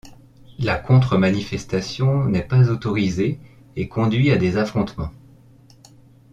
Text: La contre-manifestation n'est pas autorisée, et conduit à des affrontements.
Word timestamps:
La 0.57 0.77
contre-manifestation 0.79 2.23
n'est 2.25 2.41
pas 2.41 2.71
autorisée, 2.71 3.39
et 3.75 3.87
conduit 3.87 4.31
à 4.31 4.37
des 4.37 4.57
affrontements. 4.57 5.11